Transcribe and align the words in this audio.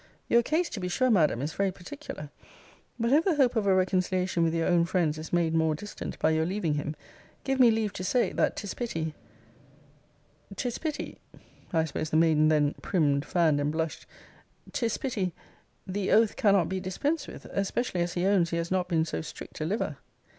Your 0.27 0.41
case, 0.41 0.67
to 0.71 0.79
be 0.79 0.87
sure, 0.87 1.11
Madam, 1.11 1.43
is 1.43 1.53
very 1.53 1.71
particular: 1.71 2.31
but 2.99 3.13
if 3.13 3.23
the 3.23 3.35
hope 3.35 3.55
of 3.55 3.67
a 3.67 3.75
reconciliation 3.75 4.41
with 4.41 4.55
your 4.55 4.67
own 4.67 4.83
friends 4.83 5.19
is 5.19 5.31
made 5.31 5.53
more 5.53 5.75
distant 5.75 6.17
by 6.17 6.31
your 6.31 6.43
leaving 6.43 6.73
him, 6.73 6.95
give 7.43 7.59
me 7.59 7.69
leave 7.69 7.93
to 7.93 8.03
say, 8.03 8.31
that 8.33 8.55
'tis 8.55 8.73
pity 8.73 9.13
'tis 10.55 10.79
pity 10.79 11.19
[I 11.71 11.85
suppose 11.85 12.09
the 12.09 12.17
maiden 12.17 12.47
then 12.47 12.73
primm'd, 12.81 13.25
fann'd, 13.25 13.61
and 13.61 13.71
blush'd 13.71 14.07
'tis 14.71 14.97
pity] 14.97 15.33
the 15.85 16.09
oath 16.09 16.35
cannot 16.35 16.67
be 16.67 16.79
dispensed 16.79 17.27
with; 17.27 17.45
especially 17.51 18.01
as 18.01 18.13
he 18.13 18.25
owns 18.25 18.49
he 18.49 18.57
has 18.57 18.71
not 18.71 18.87
been 18.89 19.05
so 19.05 19.21
strict 19.21 19.61
a 19.61 19.65
liver. 19.65 19.97